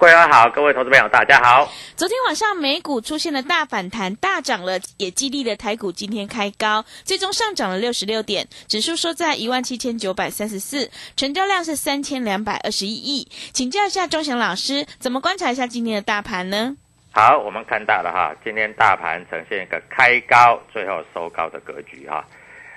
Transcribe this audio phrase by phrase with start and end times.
[0.00, 1.70] 桂花好，各位投资朋友大家好。
[1.94, 13.28] 昨天晚上美股出现了大反弹，大涨了，也激励了台股今天开高，最终上涨了六十六点，指数收在一万七千九百三十四，成交量是三千两百二十一亿。
[13.52, 16.74] 请教一下钟祥老师，怎么观察一下今天的大盘呢？
[17.12, 22.24] 好，我们看到了哈，今天大盘呈现一个开高，最后收高的格局哈。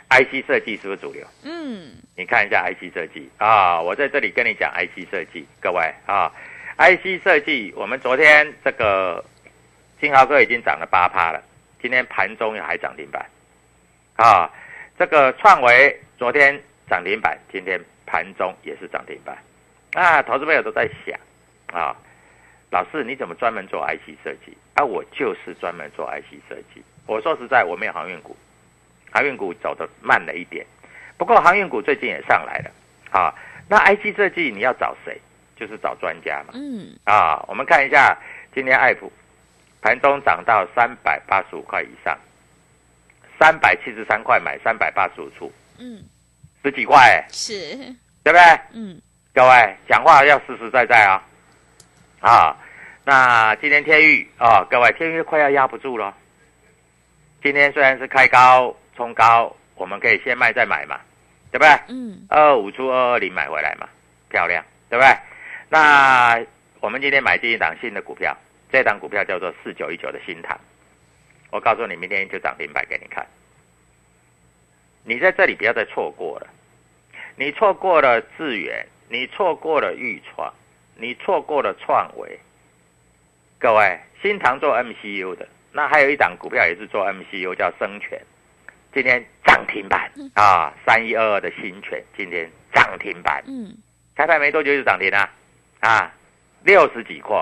[0.10, 1.26] IC 设计是不是主流？
[1.44, 6.30] 嗯，你看一下 IC 设计啊，我在这里跟你讲 IC 设计，各位啊
[6.78, 9.24] ，IC 设计，我们昨天这个
[10.00, 11.42] 金豪哥已经涨了八趴了，
[11.82, 13.26] 今天盘中还涨停板
[14.16, 14.50] 啊。
[14.98, 19.38] 这个创维昨天涨停板，今天盘中也是涨停板
[19.94, 20.22] 啊。
[20.22, 21.20] 投资朋友都在想
[21.78, 21.96] 啊。
[22.70, 24.58] 老师，你怎么专门做 IC 设计？
[24.74, 26.84] 啊，我就是专门做 IC 设计。
[27.06, 28.36] 我说实在，我没有航运股，
[29.12, 30.66] 航运股走得慢了一点。
[31.16, 32.72] 不过航运股最近也上来了，
[33.12, 33.34] 啊，
[33.70, 35.22] 那 IC 设计你要找谁？
[35.64, 36.54] 就是找专家嘛。
[36.54, 36.94] 嗯。
[37.06, 38.18] 啊，我们看一下
[38.54, 39.10] 今天爱普
[39.82, 42.18] 盘中涨到三百八十五块以上，
[43.40, 46.04] 三百七十三块买，三百八十五出，嗯，
[46.64, 47.54] 十几块，是，
[48.24, 48.42] 对不对？
[48.74, 49.02] 嗯，
[49.34, 51.24] 各位讲话要实实在在啊。
[52.20, 52.58] 啊，
[53.06, 56.14] 那今天天域啊，各位天域快要压不住了。
[57.42, 61.00] 今天虽然是开高冲高，我们可以先卖再买嘛，
[61.52, 61.70] 对不对？
[61.88, 63.88] 嗯，二五出二二零买回来嘛，
[64.30, 65.14] 漂亮，对不对？
[65.74, 66.40] 那
[66.82, 68.38] 我们今天买进一档新的股票，
[68.72, 70.56] 这档股票叫做四九一九的新塘。
[71.50, 73.26] 我告诉你，明天就涨停板给你看。
[75.04, 76.48] 你在这里不要再错过了，
[77.36, 80.54] 你错过了智远，你错过了豫创。
[80.96, 82.40] 你错过了创维，
[83.58, 88.22] 各位，新塘做 MCU 的，那还有一档股票也是做 MCU，叫生全，
[88.94, 90.12] 今天涨停板。
[90.36, 93.76] 啊，三一二二的新全今天涨停板，嗯，
[94.16, 95.34] 开盘没多久就涨停了，啊，
[96.64, 97.36] 六十几块，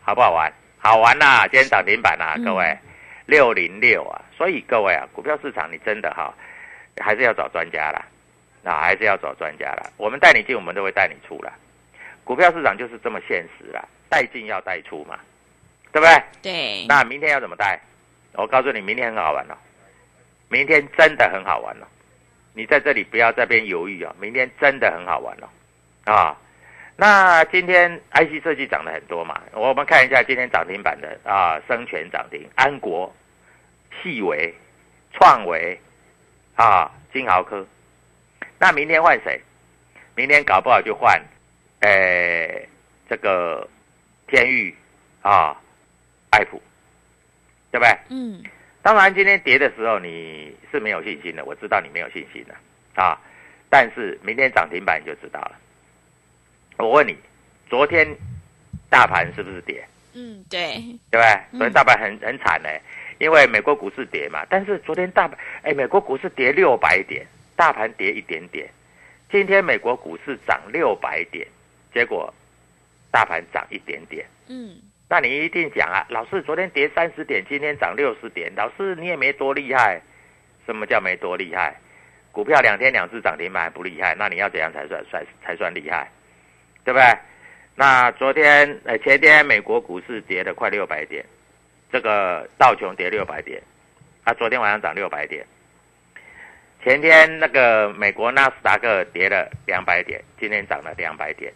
[0.00, 0.52] 好不好玩？
[0.78, 1.42] 好玩呐！
[1.50, 2.78] 今天涨停板啊，各位，
[3.26, 6.32] 六零六啊，所以各位啊，股票市场你真的哈，
[6.98, 8.06] 还是要找专家啦，
[8.62, 9.90] 啊，还是要找专家啦。
[9.96, 11.52] 我们带你进，我们都会带你出了。
[12.22, 15.18] 股票市场就是这么现实啦，带进要带出嘛，
[15.90, 16.22] 对不对？
[16.40, 16.86] 对。
[16.86, 17.80] 那明天要怎么带？
[18.34, 19.56] 我告诉你，明天很好玩哦，
[20.48, 21.86] 明天真的很好玩哦。
[22.54, 25.48] 你在这里不要这边犹豫哦，明天真的很好玩哦。
[26.04, 26.36] 啊，
[27.00, 33.14] 那今天 IC 设计涨了很多嘛，我们看一下今天涨停板的啊，生全涨停，安国、
[34.02, 34.52] 细维、
[35.12, 35.80] 创维
[36.56, 37.64] 啊，金豪科。
[38.58, 39.40] 那明天换谁？
[40.16, 41.22] 明天搞不好就换。
[41.82, 42.68] 诶，
[43.08, 43.68] 这个
[44.26, 44.74] 天域
[45.22, 45.56] 啊，
[46.30, 46.60] 爱普，
[47.70, 47.96] 对不对？
[48.08, 48.42] 嗯。
[48.82, 53.16] 当然，今天跌的时候你是没有信心的，我知道你没有信心的啊。
[53.70, 55.52] 但是明天涨停板你就知道了。
[56.78, 57.16] 我问你，
[57.68, 58.06] 昨天
[58.88, 59.84] 大盘是不是跌？
[60.14, 60.58] 嗯，对。
[61.10, 61.40] 对不对？
[61.52, 62.68] 昨天大盘很很惨呢，
[63.18, 64.46] 因为美国股市跌嘛。
[64.48, 67.26] 但是昨天大盘，哎，美国股市跌六百点，
[67.56, 68.68] 大盘跌一点点。
[69.30, 71.46] 今天美国股市涨六百点，
[71.92, 72.32] 结果
[73.10, 74.24] 大盘涨一点点。
[74.46, 74.76] 嗯，
[75.08, 80.00] 那你一定讲啊，老师昨天跌三十点，今天涨六十点，老师你也没多厉害。
[80.64, 81.74] 什么叫没多厉害？
[82.30, 86.08] 股票两天两次涨停板还不厉害，那你要怎样才算算才算厉害？
[86.88, 87.04] 对不对？
[87.74, 91.22] 那昨天呃前天美国股市跌了快六百点，
[91.92, 93.62] 这个道琼跌六百点，
[94.24, 95.44] 啊昨天晚上涨六百点，
[96.82, 101.52] 前天那个美国纳斯达克跌了两百点，今天涨了两百点，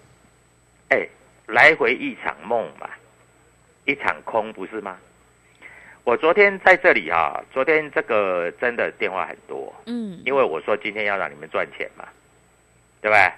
[0.91, 1.09] 哎，
[1.47, 2.91] 来回一场梦嘛，
[3.87, 4.99] 一场空不是吗？
[6.05, 12.07] 我昨天在这里啊、昨天这个真的电话很多，嗯，因为我说今天要让你们赚钱嘛，
[13.01, 13.33] 对不对？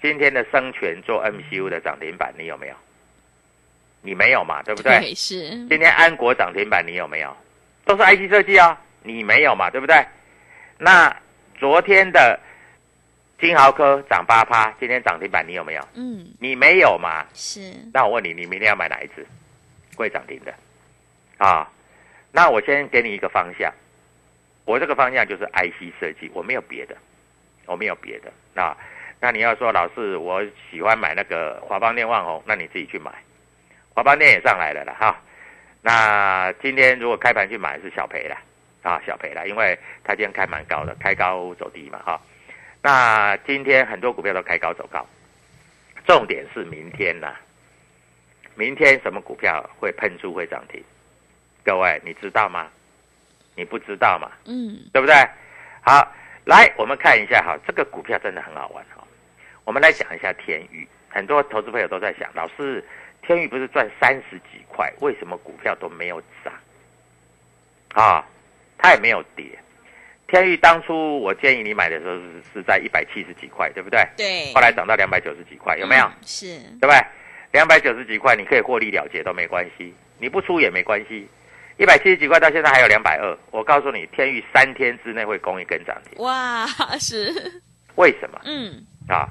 [0.00, 2.74] 今天的生全做 MCU 的涨停板，你有没有？
[4.02, 5.14] 你没有嘛，对不对？
[5.14, 7.36] 是，今天安国涨停板，你有没有？
[7.84, 10.04] 都是 IC 设计啊，你没有嘛，对不对？
[10.78, 11.14] 那
[11.58, 12.38] 昨天的
[13.40, 15.82] 金豪科涨八趴，今天涨停板，你有没有？
[15.94, 17.26] 嗯，你没有嘛？
[17.34, 19.26] 是，那我问你，你明天要买哪一只？
[19.96, 20.54] 会涨停的
[21.38, 21.68] 啊？
[22.30, 23.72] 那我先给你一个方向，
[24.64, 26.96] 我这个方向就是 IC 设计，我没有别的，
[27.66, 28.30] 我没有别的。
[28.54, 28.76] 那
[29.20, 33.10] 那你要说老师，我喜欢买那个华邦电、旺宏，那你自己去买。
[33.94, 35.20] 华邦电也上来了了哈。
[35.82, 38.36] 那今天如果开盘去买是小赔了
[38.82, 42.20] 啊，小赔了，因为它今天开蛮高的，开高走低嘛哈。
[42.82, 45.04] 那今天很多股票都开高走高，
[46.06, 47.34] 重点是明天呐、
[48.54, 50.82] 明天什么股票会喷出会涨停？
[51.64, 52.68] 各位你知道吗？
[53.56, 54.30] 你不知道嘛？
[54.46, 55.14] 嗯，对不对？
[55.82, 56.06] 好，
[56.44, 58.97] 来我们看一下哈，这个股票真的很好玩哈。
[59.68, 62.82] 我们来讲一下天宇，很多投资朋友都在想，老师，
[63.20, 66.54] 天宇不是赚三十几块，为什么股票都没有涨？
[67.92, 68.24] 啊，
[68.78, 69.44] 它也没有跌。
[70.26, 74.02] 天宇当初我建议你买的时候是是在一百七十几块，对不对？
[74.16, 76.06] 对，后来涨到两百九十几块，有没有？
[76.06, 76.46] 嗯是，
[76.80, 76.98] 对不对？
[77.52, 81.28] 两百九十几块你可以获利了结都没关系，你不出也没关系。
[81.76, 86.66] 一百七十几块到现在还有两百二，我告诉你，天宇三天之内会攻一根涨停，哇，
[86.98, 87.60] 是，
[87.96, 89.28] 为什么嗯，啊？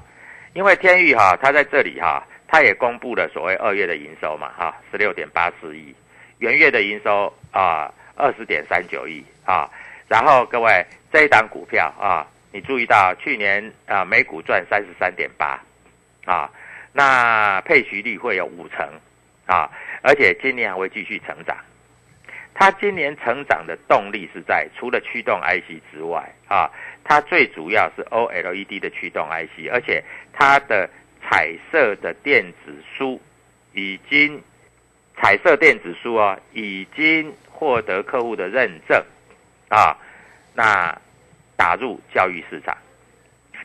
[0.58, 5.94] 因为天宇哈，它在这里哈，它也公布了所谓二月的营收嘛哈，十六点八四亿，
[6.38, 9.70] 元月的营收啊二十点三九亿啊。
[10.08, 15.62] 然后各位这一档股票啊，你注意到去年啊每股赚三十三点八
[16.24, 16.50] 啊，
[16.92, 18.84] 那配息率会有五成
[19.46, 19.70] 啊，
[20.02, 21.56] 而且今年还会继续成长。
[22.52, 26.68] 它今年成长的动力是在除了驱动 IC 之外啊，
[27.08, 30.90] 它最主要是 OLED 的驱动 IC，而且它的
[31.22, 33.18] 彩色的电子书
[33.72, 34.38] 已经
[35.16, 39.02] 彩色电子书哦，已经获得客户的认证
[39.70, 39.96] 啊，
[40.54, 40.94] 那
[41.56, 42.76] 打入教育市场。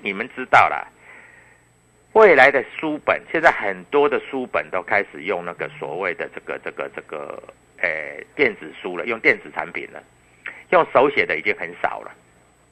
[0.01, 0.87] 你们知道啦，
[2.13, 7.43] 未来的书本现在很多的书本都开始用那个所谓的这个这个这个
[7.81, 10.01] 呃电子书了，用电子产品了，
[10.69, 12.11] 用手写的已经很少了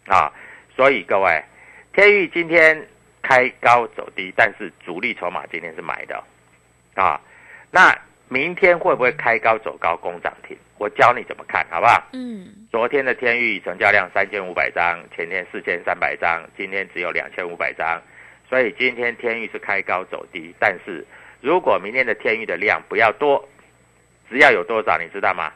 [0.08, 0.32] 啊。
[0.76, 1.44] 所以各位，
[1.94, 2.88] 天域今天
[3.22, 6.16] 开高走低，但是主力筹码今天是买的
[6.96, 7.22] 哦啊。
[7.70, 7.98] 那
[8.28, 10.58] 明天会不会开高走高攻涨停？
[10.78, 12.04] 我教你怎么看，好不好？
[12.14, 18.02] 嗯，昨天的天域成交量三千五百张，前天四千三百张，今天只有两千五百张，
[18.50, 20.56] 所以今天天域是开高走低。
[20.60, 21.06] 但是
[21.42, 23.48] 如果明天的天域的量不要多，
[24.30, 25.52] 只要有多少，你知道吗？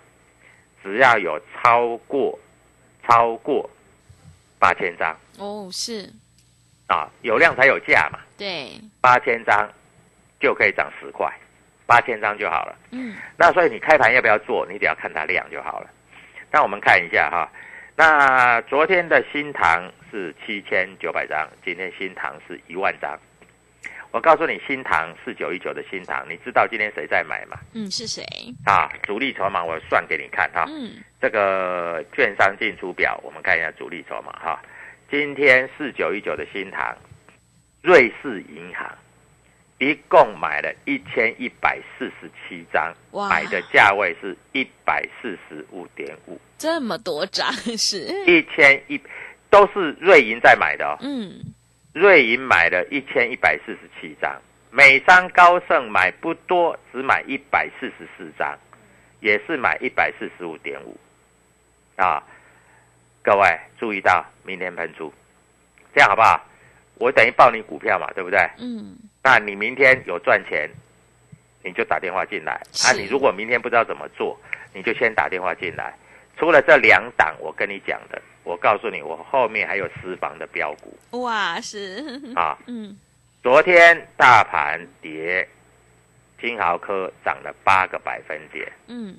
[0.84, 2.38] 只要有超过
[3.08, 3.68] 超过
[4.60, 6.10] 八千张哦，是，
[6.88, 8.72] 啊，有量才有价嘛，对，
[9.02, 9.70] 八千张
[10.40, 11.32] 就可以涨十块，
[11.86, 12.76] 八千张就好了。
[12.92, 15.90] 嗯，那所以你开盘要不要做，你只要看它量就好了。
[16.52, 17.52] 那我们看一下哈，
[17.96, 23.20] 那昨天的新塘是七千九百张，今天新塘是一万张。
[24.16, 27.58] 我告诉你，新塘四九一九的新塘，你知道今天谁在买吗？
[27.74, 28.24] 嗯，是谁？
[28.64, 30.64] 啊，主力筹码我算给你看哈。
[30.70, 34.58] 嗯，这个券商进出表，我们看一下主力筹码哈。
[35.12, 36.96] 今天四九一九的新塘，
[37.82, 38.90] 瑞士银行
[39.80, 48.98] 一共买了一千一百四十七张，哇买的价位是一百四十五点五，这么多张是，一千一
[49.50, 50.96] 都是瑞银在买的哦。
[51.02, 51.54] 嗯，
[51.96, 54.36] 瑞银买了一千一百四十七张，
[54.70, 58.54] 美商高盛买不多，只买一百四十四张，
[59.22, 61.00] 也是买一百四十五点五，
[61.96, 62.22] 啊，
[63.24, 65.14] 各位注意到明天喷出，
[65.94, 66.46] 这样好不好？
[66.96, 68.40] 我等于报你股票嘛，对不对？
[68.60, 70.70] 嗯，那你明天有赚钱，
[71.64, 72.60] 你就打电话进来。
[72.84, 74.38] 啊，你如果明天不知道怎么做，
[74.74, 75.94] 你就先打电话进来。
[76.38, 82.04] 除了这两档我跟你讲的，我告诉你，我后面还有私房的标股哇，是，
[82.36, 82.58] 啊。
[82.68, 82.96] 嗯，
[83.44, 85.46] 昨天大盘跌，
[86.40, 88.72] 金豪科涨了八个百分点。
[88.88, 89.18] 嗯，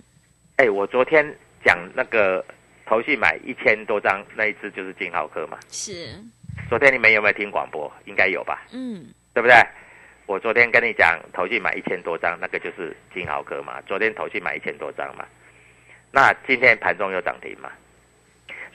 [0.57, 1.27] 哎，我昨天
[1.65, 2.43] 讲那个
[2.87, 5.59] 投信买一千多张那一只就是金豪科嘛。
[5.71, 6.15] 是，
[6.71, 7.93] 昨天你们有没有听广播？
[8.05, 9.57] 应该有吧，嗯，对不对？
[10.27, 13.81] 我昨天跟你讲，投信买一千多张，那个就是金豪科嘛。
[13.83, 15.25] 昨天投信买一千多张嘛，
[16.11, 17.71] 那今天盘中有涨停嘛，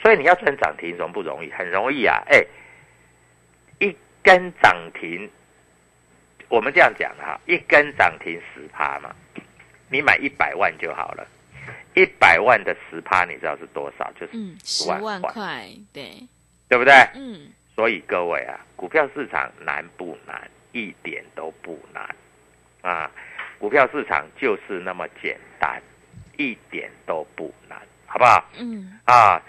[0.01, 1.51] 所以你要赚涨停容不容易？
[1.51, 2.22] 很容易啊！
[2.27, 2.43] 哎，
[3.79, 5.29] 一根涨停，
[6.50, 9.15] 我们这样讲哈，一根涨停十趴嘛，
[9.89, 11.27] 你买一百万就好了。
[11.93, 14.10] 一百万的十趴，你知道是多少？
[14.13, 16.27] 就是嗯，十万块，对，
[16.70, 16.93] 对不对？
[17.15, 20.50] 嗯，所以各位啊，股票市场难不难？
[20.72, 22.15] 一点都不难
[22.81, 23.12] 啊！
[23.60, 25.81] 股票市场就是那么简单，
[26.38, 28.50] 一点都不难，好不好？
[28.58, 29.41] 嗯，啊，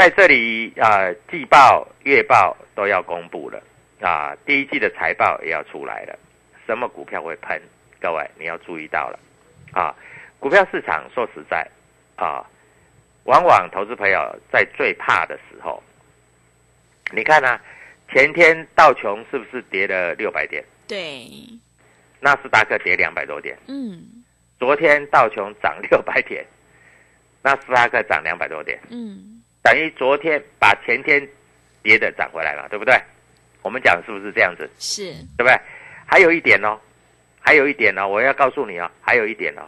[0.00, 3.62] 在这里啊，季报、月报都要公布了
[4.00, 6.18] 啊，第一季的财报也要出来了。
[6.66, 7.60] 什么股票会喷？
[8.00, 9.18] 各位你要注意到了
[9.72, 9.94] 啊！
[10.38, 11.68] 股票市场说实在
[12.16, 12.42] 啊，
[13.24, 15.82] 往往投资朋友在最怕的时候，
[17.12, 17.60] 你看呢、
[18.10, 20.64] 前天道琼是不是跌了六百点？
[20.88, 21.28] 对，
[22.20, 23.54] 纳斯达克跌两百多点。
[23.66, 24.02] 嗯，
[24.58, 26.42] 昨天道琼涨六百点，
[27.42, 31.26] 纳斯达克涨两百多点，嗯，等于昨天把前天
[31.82, 32.94] 跌的涨回来了，对不对？
[33.62, 34.68] 我们讲是不是这样子？
[34.78, 35.58] 是，对不对？
[36.06, 36.78] 还有一点哦，
[37.40, 39.62] 还有一点哦，我要告诉你哦，还有一点哦。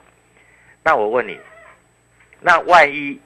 [0.82, 1.38] 那我问你，
[2.40, 3.20] 那万一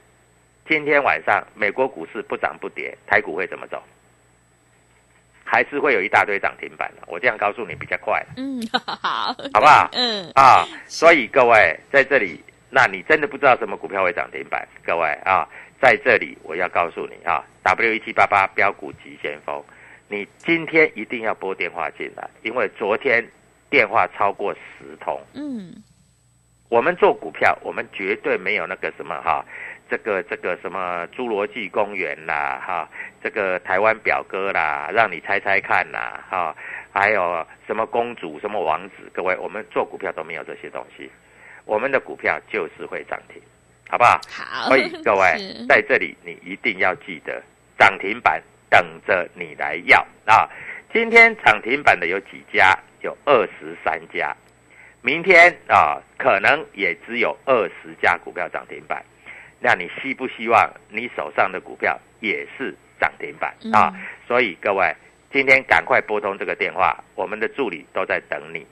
[0.68, 3.82] 今天晚上美国股市不涨不跌，台股会怎么走？
[5.44, 7.02] 还是会有一大堆涨停板的。
[7.06, 9.88] 我这样告诉你比较快，嗯，好，好不好？
[9.92, 14.66] 嗯，啊，所以各位在这里，那你真的不知道什么股票会涨停板？
[14.84, 15.48] 各位啊，
[15.80, 19.62] 在这里我要告诉你啊，W 一七八八标股急先锋，
[20.08, 23.26] 你今天一定要拨电话进来，因为昨天
[23.68, 25.20] 电话超过十通。
[25.34, 25.74] 嗯，
[26.68, 29.44] 我们做股票，我们绝对没有那个什么哈，
[29.90, 32.88] 这个这个什么侏罗纪公园啦，哈，
[33.22, 36.56] 这个台湾表哥啦，让你猜猜看啦，哈，
[36.90, 41.10] 还有什么公主、什么王子，各位，我们做股票都没有这些东西，
[41.64, 43.42] 我们的股票就是会涨停，
[43.88, 44.20] 好不好？
[44.28, 45.36] 好，所以 各位
[45.68, 47.42] 在这里，你一定要记得
[47.78, 50.48] 涨停板等着你来要啊！
[50.92, 52.76] 今天涨停板的有几家？
[53.02, 54.34] 有二十三家。
[55.02, 59.04] 明天啊，可能也只有二十家股票涨停板。
[59.60, 63.92] 那你希不希望你手上的股票也是涨停板啊？
[63.94, 64.92] 嗯所以各位，
[65.32, 68.66] 今天赶快拨通这个电话，我们的助理都在等你。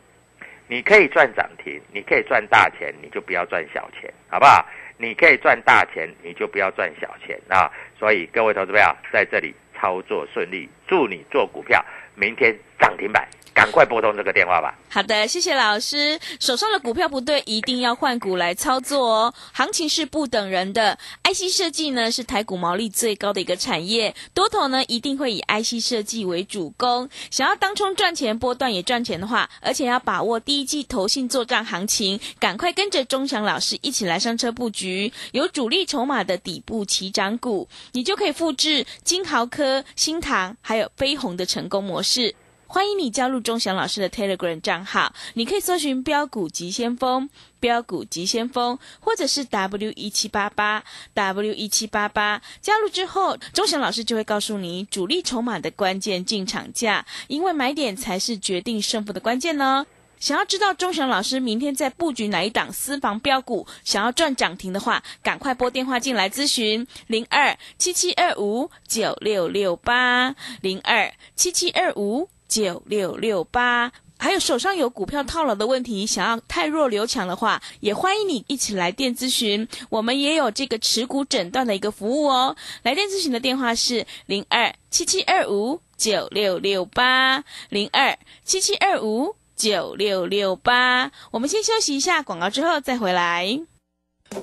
[0.67, 4.67] 你可以赚涨停，你可以赚大钱，你就不要赚小钱，好不好？
[4.97, 7.71] 你可以赚大钱，你就不要赚小钱啊！
[7.99, 11.85] 所以各位投资朋友在这里操作顺利，祝你做股票
[12.15, 14.75] 明天涨停板，赶快拨通这个电话吧。
[14.89, 16.19] 好的，谢谢老师。
[16.39, 19.35] 手上的股票不对，一定要换股来操作哦。
[19.53, 27.09] 行情是不等人的，IC 设计呢是台股毛利最高的一个产业，多头呢一定会以 IC 设计为主攻。
[27.31, 42.35] 想要当冲赚钱，波段也赚钱的话，而且要把握第一季投信作战行情，赶快跟着钟祥老师一起来上车布局，有主力筹码的底部起涨股，你就可以复制金豪科、新唐还有飞鸿的成功模式。
[42.75, 50.83] 欢迎你加入钟祥老师的 Telegram 账号，你可以搜寻“标股急先锋”、“标股急先锋”，或者是 W 一七八八
[51.15, 52.43] W 一七八八。
[52.61, 59.87] 加入之后，钟祥老师就会告诉你主力筹码的关键进场价，因为买点才是决定胜负的关键呢。
[60.19, 72.29] 想要知道钟祥老师明天在布局哪一档私房标股，想要赚涨停的话，赶快拨电话进来咨询零二七七二五九六六八零二七七二五
[72.63, 73.91] 九六六八。
[74.17, 79.67] 还有手上有股票套牢的问题，想要太弱留强的话，也欢迎你一起来电咨询。
[79.91, 82.57] 我们也有这个持股诊断的一个服务哦。
[82.85, 91.11] 来电咨询的电话是零二七七二五九六六八零二七七二五九六六八。
[91.33, 93.61] 我们先休息一下广告，之后再回来。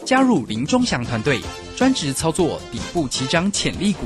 [0.05, 1.39] 加入林中祥团队，
[1.77, 4.05] 专职操作底部起涨潜力股，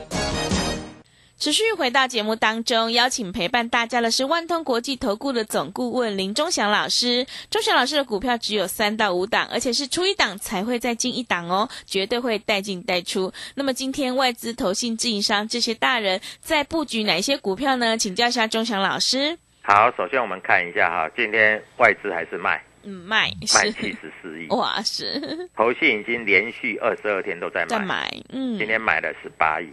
[1.41, 7.25] 持续回到节目当中，邀请陪伴大家的是万通国际投顾的总顾问林忠祥老师。
[7.49, 13.33] 忠祥老师的股票只有三到五档，而且是出一档才会再进一档哦，绝对会带进带出。
[13.55, 17.97] 那么今天外资、投信、自营商这些大人在布局哪一些股票呢？
[17.97, 19.35] 请教一下忠祥老师。
[19.63, 29.67] 好，首先我们看一下哈，今天外资还是卖嗯，卖是卖七十四亿， 哇是投信已经连续二十二天都在买，在买，嗯，今天买了十八亿，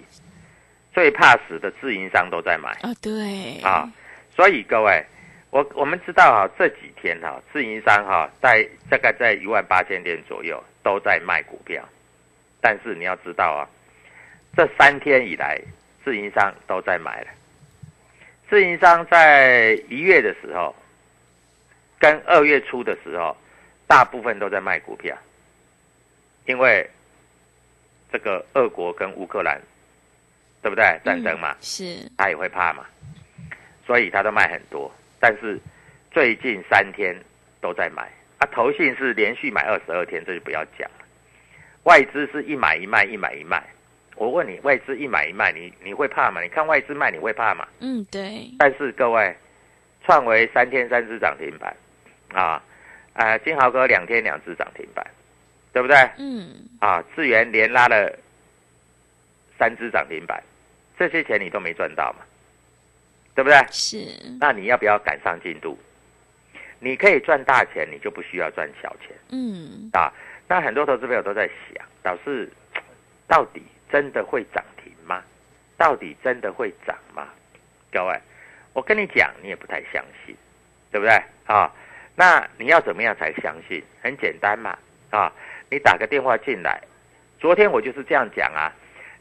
[0.99, 3.61] 最怕死的自营商都在买啊对。
[3.63, 3.89] 啊，
[4.35, 5.01] 所以各位，
[5.51, 11.89] 我我们知道哈，这几天哈，自营商哈在大概在一万八千点左右都在卖股票，
[12.61, 13.63] 但是你要知道啊，
[14.57, 15.61] 这三天以来
[16.03, 17.29] 自营商都在买了，
[18.51, 20.75] 自营商在一月的时候
[22.01, 23.37] 跟二月初的时候，
[23.87, 25.17] 大部分都在卖股票，
[26.47, 26.91] 因为
[28.11, 29.63] 这个俄国跟乌克兰，
[30.63, 30.85] 对不对？
[31.05, 32.85] 战争嘛，嗯是他也会怕嘛，
[33.87, 34.91] 所以他都卖很多。
[35.21, 35.59] 但是
[36.11, 37.17] 最近三天
[37.61, 41.05] 都在买啊，投信是连续买二十二天，这就不要讲了。
[41.85, 43.63] 外资是一买一卖，一买一卖。
[44.17, 46.43] 我问你，外资一买一卖，你你会怕吗？
[46.43, 47.67] 你看外资卖，你会怕吗？
[47.81, 49.35] 嗯对但是各位，
[50.05, 51.75] 创维三天三只涨停板，
[52.33, 52.63] 啊，
[53.13, 55.07] 啊，金豪哥两天两只涨停板，
[55.73, 55.97] 对不对？
[56.19, 56.51] 嗯
[56.81, 58.13] 啊，智源连拉了
[59.59, 60.43] 三只涨停板，
[60.99, 62.25] 这些钱你都没赚到嘛，
[63.35, 63.59] 对不对？
[63.71, 63.99] 是
[64.41, 65.79] 那你要不要赶上进度？
[66.81, 70.13] 你可以赚大钱，你就不需要赚小钱嗯啊。
[70.47, 72.49] 那很多投资朋友都在想，老师，
[73.27, 75.23] 到底真的会涨停吗？
[75.77, 77.29] 到底真的会涨吗？
[77.93, 78.21] 各位，
[78.73, 80.37] 我跟你讲，你也不太相信，
[80.91, 81.73] 对不对啊？
[82.15, 83.83] 那你要怎么样才相信？
[84.03, 84.79] 很简单嘛，
[85.11, 85.33] 啊，
[85.71, 86.81] 你打个电话进来。
[87.39, 88.73] 昨天我就是这样讲啊，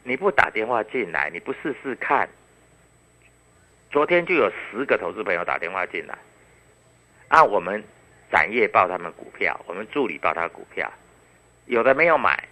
[0.02, 2.28] 你不打电话进来，你不试试看，
[3.90, 6.16] 昨天就有十个投资朋友打电话进来，
[7.28, 7.82] 啊，我们
[8.30, 10.90] 展业报他们股票，我们助理报他股票，
[11.66, 12.42] 有的没有买，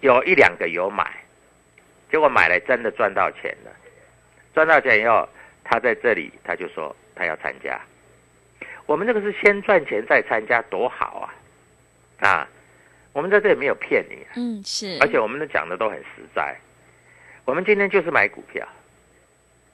[0.00, 1.10] 有一两个有买，
[2.10, 3.70] 结果买了真的赚到钱了，
[4.54, 5.28] 赚到钱以后，
[5.64, 7.80] 他在这里他就说他要参加，
[8.86, 11.34] 我们这个是先赚钱再参加，多好啊！
[12.28, 12.48] 啊，
[13.12, 16.56] 我们在这里没有骗你、啊，嗯是，而且我们的讲的都很实在。
[17.44, 18.66] 我们今天就是买股票，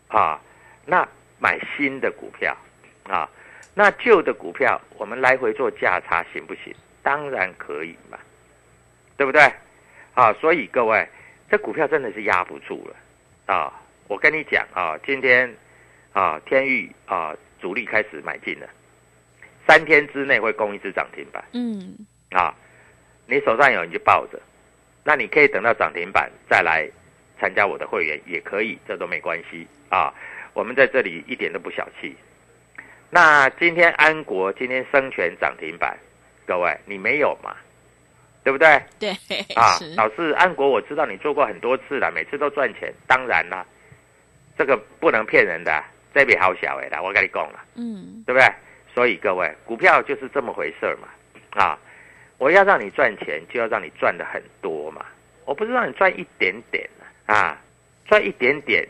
[0.09, 0.41] 啊，
[0.87, 1.07] 那
[1.39, 2.57] 买新的股票，
[3.05, 3.29] 啊，
[3.75, 6.75] 那旧的股票我们来回做价差行不行？
[7.03, 8.19] 当然可以嘛，
[9.17, 9.43] 对不对？
[10.15, 11.09] 啊，所以各位，
[11.49, 13.73] 这股票真的是压不住了啊！
[14.09, 15.55] 我跟你讲啊，今天
[16.13, 18.67] 啊，天域啊，主力开始买进了，
[19.67, 21.45] 三天之内会攻一只涨停板。
[21.53, 21.95] 嗯
[22.31, 22.55] 啊，
[23.31, 24.41] 你手上有你就抱着，
[25.05, 26.89] 那你可以等到涨停板再来
[27.39, 30.13] 参加我的会员也可以，这都没关系啊。
[30.55, 32.17] 我们在这里一点都不小气。
[33.11, 35.97] 那今天安国今天生全涨停板，
[36.47, 37.55] 各位你没有嘛？
[38.43, 38.83] 对不对？
[38.99, 39.11] 对
[39.55, 43.65] 啊，老师，安国我知道你做过很多次了，每次都赚钱，当然啦，
[44.57, 47.63] 这个不能骗人的，这笔好小哎的，我跟你讲了。
[47.75, 48.49] 嗯对不对？
[48.95, 51.09] 所以各位，股票就是这么回事嘛，
[51.63, 51.79] 啊，
[52.39, 55.05] 我要让你赚钱，就要让你赚的很多嘛，
[55.45, 56.89] 我不是让你赚一点点
[57.27, 57.61] 啊，
[58.07, 58.89] 赚一点点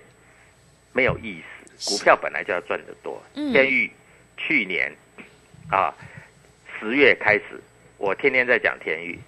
[0.92, 1.42] 没有意
[1.74, 3.22] 思，股票本来就要赚得多。
[3.34, 3.90] 嗯天域
[4.37, 4.94] 去年
[5.70, 5.92] 啊
[6.78, 7.61] 十月开始，
[7.96, 9.18] 我天天在讲天域，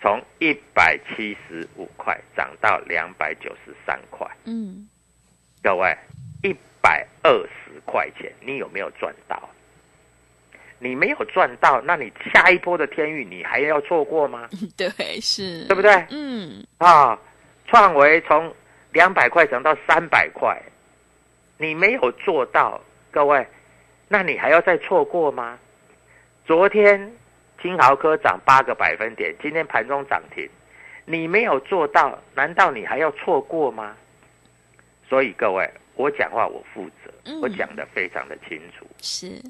[0.00, 4.88] 从一百七十五块涨到两百九十三块，嗯
[5.62, 5.94] 各位，
[6.42, 9.50] 一百二十块钱，你有没有赚到？
[10.82, 14.48] 你没有赚到，那你下一波的天域你还要错过吗？
[14.76, 14.88] 对
[15.20, 17.16] 是，对不对嗯啊，
[17.66, 18.52] 创维从
[18.92, 20.60] 两百块涨到三百块，
[21.58, 23.46] 你没有做到，各位，
[24.08, 25.58] 那你还要再错过吗？
[26.46, 27.12] 昨天
[27.62, 30.48] 金豪科涨八个百分点，今天盘中涨停，
[31.04, 33.94] 你没有做到，难道你还要错过吗？
[35.08, 39.40] 所以各位，我讲话我负责嗯，我讲的非常的清楚，是，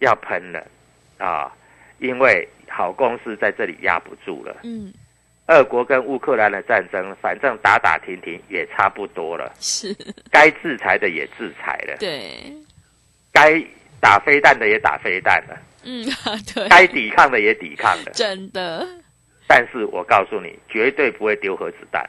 [0.00, 0.66] 要喷了
[1.18, 1.52] 啊，
[1.98, 4.56] 因为好公司在这里压不住了。
[4.62, 4.92] 嗯。
[5.48, 9.96] 俄国跟乌克兰的战争，反正打打停停也差不多了，是，
[10.28, 12.52] 该制裁的也制裁了，对，
[13.32, 13.64] 该
[14.00, 18.10] 打飞弹的也打飞弹了，嗯啊 对，该抵抗的也抵抗了。
[18.12, 18.84] 真的。
[19.46, 22.04] 但是我告诉你，绝对不会丢核子弹，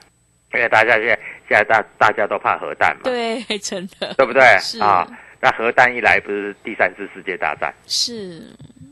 [0.56, 4.16] 因为大家现在现在大大家都怕核弹嘛，对，真的。
[4.16, 4.42] 对不对？
[4.60, 4.80] 是。
[4.80, 5.08] 啊？
[5.40, 7.74] 那核弹一来，不是第三次世界大战？
[7.86, 8.42] 是，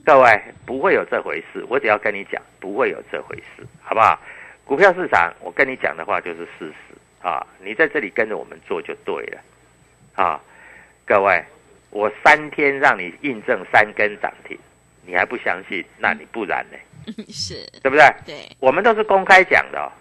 [0.05, 4.19] 各位不会有这回事，我只要跟你讲，不会有这回事，好不好？
[4.63, 9.41] 股票市场，我跟你讲的话就是事实啊，你在这里跟着我们做就对了
[10.15, 10.41] 啊，
[11.05, 11.43] 各位，
[11.89, 14.57] 我三天让你印证三根涨停，
[15.05, 15.83] 你还不相信？
[15.97, 16.77] 那你不然呢？
[17.29, 18.03] 是，对不对？
[18.25, 19.91] 对，我们都是公开讲的、哦，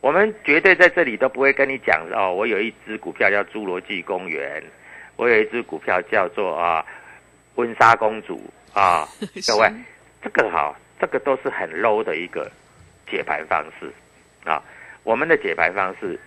[0.00, 2.32] 我们绝对在这里都不会跟你讲哦。
[2.32, 4.62] 我有一只股票叫侏罗纪公园，
[5.18, 6.84] 我有一只股票叫做啊
[7.56, 8.40] 温莎公主
[8.72, 9.06] 啊，
[9.48, 9.68] 各位，
[10.22, 12.48] 这个哈、这个都是很 low 的一个
[13.10, 13.92] 解盘方式
[14.44, 14.62] 啊。
[15.02, 16.18] 我们的解盘方式，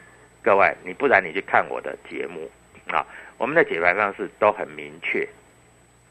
[0.44, 2.52] 各位，你不然你去看我的节目
[2.90, 3.06] 啊，
[3.38, 5.26] 我们的解盘方式都很明确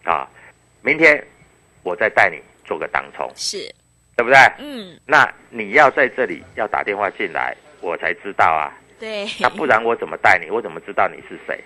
[0.05, 0.27] 啊。
[0.81, 1.23] 明天
[1.83, 3.59] 我再带你做个当冲，是，
[4.16, 4.38] 对不对？
[4.59, 8.73] 嗯，那你要在这里要打电话进来，我才知道啊。
[8.99, 10.51] 对，那不然我怎么带你？
[10.51, 11.62] 我怎么知道你是谁？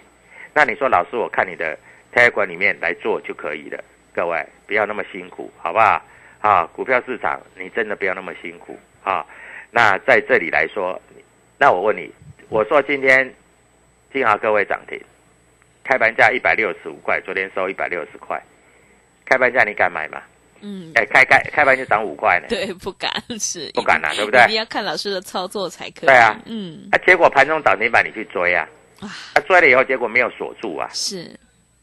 [0.54, 1.76] 那你说老师，我看你的
[2.14, 3.82] Telegram 里面来做就可以了。
[4.14, 6.00] 各位不要那么辛苦，好不好？
[6.40, 9.26] 啊，股票市场你真的不要那么辛苦啊。
[9.70, 11.00] 那在这里来说，
[11.58, 12.12] 那我问你，
[12.48, 13.34] 我说今天
[14.12, 15.00] 金豪各位涨停，
[15.82, 18.40] 开盘价一百六十五块，昨天收一百六十块，
[19.24, 20.22] 开盘价你敢买吗？
[20.60, 22.46] 嗯，哎，开开开盘就涨五块呢。
[22.48, 26.06] 对，不敢是，不敢啊对不对一定要看老师的操作才可以。
[26.06, 28.68] 对啊嗯，啊，结果盘中涨停板你去追啊，
[29.00, 31.38] 啊，啊追了以后结果没有锁住啊，是，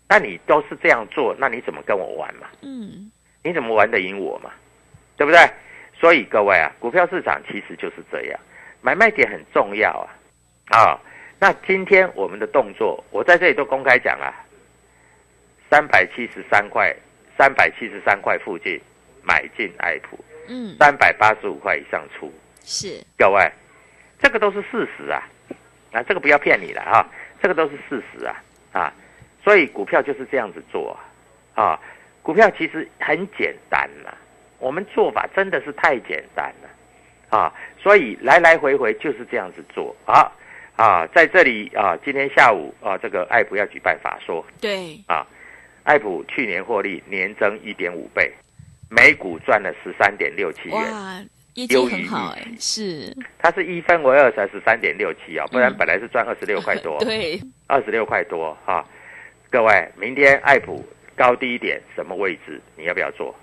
[0.08, 2.48] 那你都是这样做，那你怎么跟我玩嘛？
[2.62, 3.12] 嗯，
[3.44, 4.52] 你怎么玩得赢我嘛？
[5.18, 5.40] 对不对？
[6.00, 8.40] 所以各位啊，股票市场其实就是这样，
[8.82, 11.00] 买卖点很重要啊啊。
[11.40, 14.34] 那今天我们的动作，我在这里都公开讲啊，
[15.70, 16.96] 三百七十三块，
[17.38, 18.80] 三百七十三块附近
[19.24, 22.34] 买进爱普，嗯，三百八十五块以上出。
[22.64, 23.52] 是，各位，
[24.20, 25.28] 这个都是事实啊，
[25.92, 27.06] 啊，这个不要骗你了啊，
[27.42, 28.94] 这个都是事实啊啊，
[29.44, 30.98] 所以股票就是这样子做
[31.56, 31.80] 啊，啊，
[32.22, 34.14] 股票其实很简单呐、
[34.60, 40.32] 我们做法真的是太简单了啊，所以来来回回就是这样子做啊
[40.78, 45.26] 啊，在这里啊，今天下午啊，这个爱普要举办法说，对，啊，
[45.84, 48.32] 爱普去年获利年增一点五倍，
[48.90, 51.30] 每股赚了十三点六七元。
[51.52, 55.76] 哇，业绩很好哎预，是，它是一分为二才是三点六七啊，不然嗯。
[55.78, 58.86] 本来是赚二十六块多， 对，二十六块多哈、
[59.50, 60.86] 各位，明天爱普
[61.16, 62.62] 高低点什么位置？
[62.78, 63.36] 你要不要做？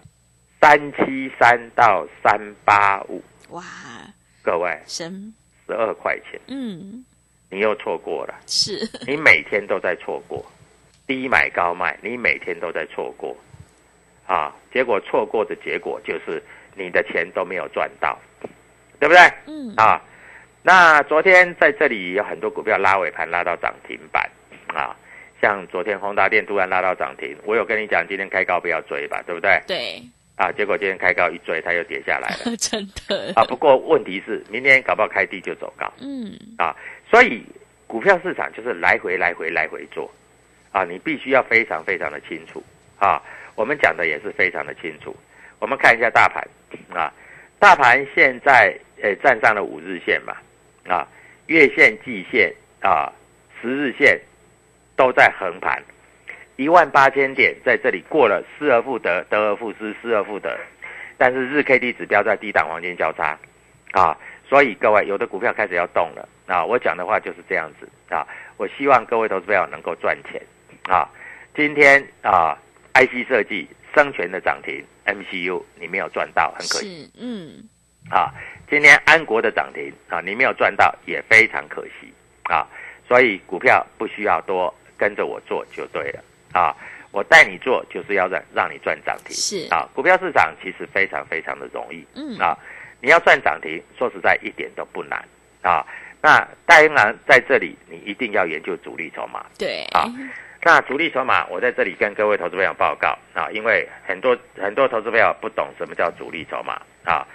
[0.61, 3.63] 三七三到三八五，哇，
[4.43, 5.33] 各位神，
[5.67, 7.05] 十二块钱，嗯，
[7.51, 10.45] 你又错过了，是， 你每天都在错过，
[11.07, 13.37] 低买高卖，你每天都在错过，
[14.27, 16.43] 啊，结果错过的结果就是
[16.79, 18.19] 你的钱都没有赚到，
[19.01, 19.21] 对不对？
[19.47, 20.01] 嗯，啊，
[20.63, 24.31] 那昨天在这里有很多股票拉尾盘拉到涨停板
[24.69, 24.95] 啊，
[25.43, 29.61] 像昨天宏达电突然拉到涨停，我有跟你讲今天开高不要追吧，对不对？
[29.67, 30.03] 对，
[30.37, 33.45] 啊，结果今天开高一追，它又跌下来了 真的，啊。
[33.45, 36.75] 不过问题是明天搞不好开低就走高嗯，啊，
[37.11, 37.45] 所以
[37.87, 40.11] 股票市场就是来回来回来回做
[40.71, 42.63] 啊，你必须要非常非常的清楚
[42.99, 43.21] 啊。
[43.55, 45.17] 我们讲的也是非常的清楚。
[45.59, 46.47] 我们看一下大盘
[46.95, 47.13] 啊，
[47.59, 50.37] 大盘现在呃站上了五日线嘛，
[50.89, 51.07] 啊，
[51.47, 53.13] 月线、季线啊、
[53.61, 54.21] 十日线
[54.97, 55.83] 都在横盘，
[56.57, 60.59] 一万八千点在这里过了，失而复得，得而复失，失而复得。
[61.17, 63.37] 但是日 K D 指标在低档黄金交叉
[63.93, 64.17] 啊，
[64.49, 66.65] 所以各位有的股票开始要动了啊。
[66.65, 68.25] 我讲的话就是这样子啊，
[68.57, 70.41] 我希望各位投资朋友能够赚钱
[70.89, 71.09] 啊。
[71.57, 72.57] 今天啊
[72.95, 77.11] ，IC 设计生全的涨停，MCU 你没有赚到，很可惜。
[77.19, 77.65] 嗯，
[78.11, 78.31] 啊，
[78.71, 82.13] 今天安国的涨停啊，你没有赚到，也非常可惜
[82.45, 82.67] 啊。
[83.09, 86.77] 所以股票不需要多，跟着我做就对了啊。
[87.11, 89.89] 我带你做就是要让让你赚涨停，是啊。
[89.95, 92.57] 股票市场其实非常非常的容易，嗯啊，
[93.01, 95.19] 你要赚涨停，说实在一点都不难
[95.63, 95.85] 啊。
[96.21, 100.05] 那当然在这里你一定要研究主力筹码，对，啊
[100.61, 107.27] 那主力筹码，我在这里跟各位投资朋友报告啊，因为很多很多投资朋友不懂什么叫主力筹码啊。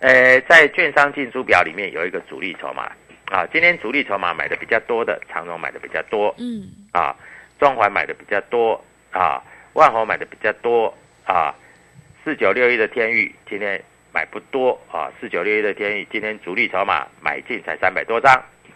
[0.00, 2.90] 呃，在券商进出表里面有一个主力筹码
[3.26, 7.14] 啊，今天主力筹码买的比较多的，长荣买的比较多嗯，啊，
[7.60, 8.82] 中环买的比较多
[9.12, 9.40] 啊，
[9.74, 10.92] 万豪买的比较多
[11.24, 11.54] 啊，
[12.24, 13.80] 四九六一的天域今天
[14.12, 18.34] 买不多啊，四九六一的天域今天主力筹码买进才三百多张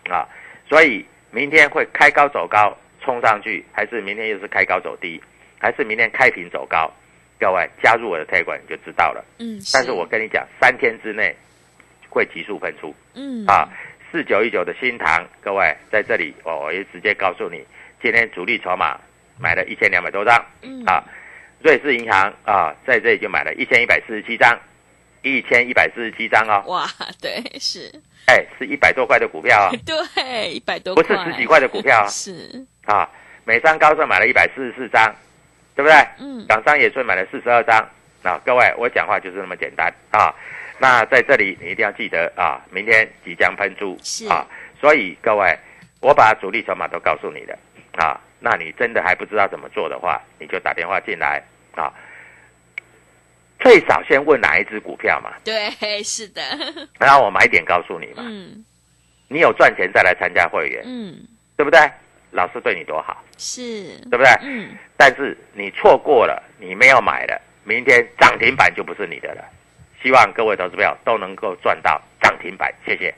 [0.09, 0.29] 啊，
[0.69, 5.23] 所以明天会开高走高冲上去，还是明天又是开高走低，
[5.61, 6.93] 还是明天开平走高？
[7.39, 9.25] 各位加入我的 t 管你就知道了。
[9.39, 11.35] 嗯，但是我跟你讲，三天之内
[12.09, 13.69] 会急速喷出嗯，啊！
[14.11, 17.65] 四九一九的新塘，各位在这里，我我也直接告诉你，
[18.03, 18.99] 今天主力筹码
[19.39, 21.05] 买了一千两百多张嗯，啊，
[21.63, 24.59] 瑞士银行啊，在这里就买了一千一百四十七张，
[25.35, 26.87] 一千一百四十七张哦，哇，
[27.21, 27.91] 对，是，
[28.27, 33.09] 哎，是一百多块的股票啊、 对，一百多不，是十几块的股票啊 是，啊，
[33.45, 35.15] 美商高盛买了一百四十四张，
[35.75, 35.97] 对不对？
[36.19, 37.87] 嗯，港商也顺买了四十二张。
[38.23, 40.35] 啊，各位，我讲话就是那么简单啊。
[40.79, 44.45] 那在这里你一定要记得啊，明天即将喷出是啊，
[44.81, 45.57] 所以各位，
[46.01, 47.57] 我把主力筹码都告诉你了
[47.93, 48.21] 啊。
[48.41, 51.41] 那你真的还不知道怎么做的话，你就打电话进来
[51.77, 51.93] 啊。
[53.59, 56.43] 最少先问哪一只股票嘛，对，是的，
[56.99, 58.23] 然后我买点告诉你嘛。
[58.25, 58.65] 嗯
[59.29, 61.17] 你有赚钱再来参加会员，嗯，
[61.57, 61.81] 对不对？
[62.31, 64.29] 老师对你多好，是，对不对？
[64.45, 69.45] 嗯，但是你错过了，你没有买了，明天涨停板就不是你的了。
[70.01, 73.13] 希望各位投资票都能够赚到涨停板，谢谢。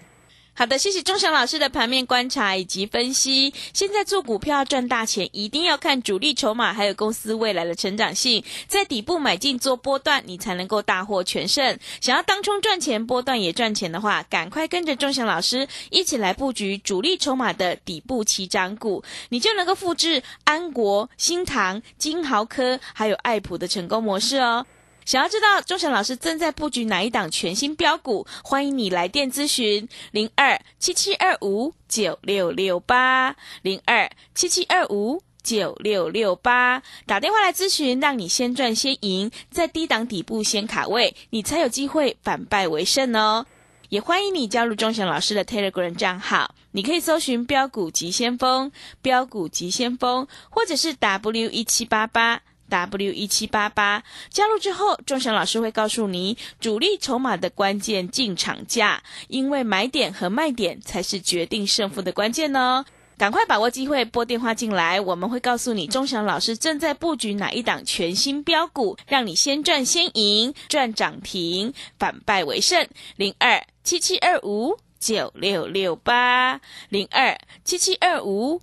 [0.59, 3.55] 好的，谢谢钟祥老师的盘面观察以及分析。
[3.73, 11.79] 现在做股票赚大钱，一定要看主力筹码，还有公司未来的成长性，在底部买进做波段，你才能够大获全胜。
[12.01, 24.67] 想要当冲赚钱，波段也赚钱的话，赶快跟着钟祥老师一起来布局主力筹码的底部起涨股，你就能够复制安国、新唐、金豪科还有爱普的成功模式哦。
[25.09, 43.47] 想要知道钟祥老师正在布局哪一档全新标股，欢迎你来电咨询零二七七二五九六六八零二七七二五九六六八，打电话来咨询，让你先赚先赢，在低档底部先卡位，你才有机会反败为胜哦。
[43.89, 52.43] 也欢迎你加入钟祥老师的 Telegram 账号，你可以搜寻“标股急先锋”、“标股急先锋”，或者是 W 一七八八。
[52.69, 62.85] W 一七八八加入之后，钟祥老师会告诉你主力筹码的关键进场价，因为买点和卖点才是决定胜负的关键哦。
[63.17, 72.87] 赶快把握机会，拨电话进来，我们会告诉你钟祥老师正在布局哪一档全新标股，让你先赚先赢，赚涨停，反败为胜。
[73.17, 78.63] 零二七七二五九六六八零二七七二五。